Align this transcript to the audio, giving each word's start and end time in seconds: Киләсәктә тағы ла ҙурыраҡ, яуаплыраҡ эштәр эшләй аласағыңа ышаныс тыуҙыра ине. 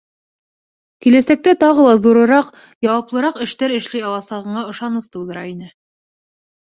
Киләсәктә 1.05 1.53
тағы 1.63 1.83
ла 1.89 1.91
ҙурыраҡ, 2.07 2.49
яуаплыраҡ 2.87 3.39
эштәр 3.47 3.77
эшләй 3.79 4.07
аласағыңа 4.13 4.65
ышаныс 4.75 5.13
тыуҙыра 5.17 5.45
ине. 5.55 5.71